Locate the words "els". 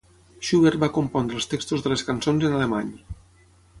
1.41-1.47